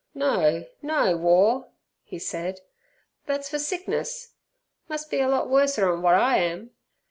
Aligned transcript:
"No, 0.15 0.65
no, 0.81 1.15
War!" 1.15 1.67
he 2.03 2.17
said. 2.17 2.61
"Thet's 3.27 3.49
for 3.49 3.59
sickness; 3.59 4.33
mus' 4.89 5.05
be 5.05 5.19
a 5.19 5.27
lot 5.29 5.47
worser'n 5.47 6.01
wot 6.01 6.15
I 6.15 6.37
am!" 6.37 6.71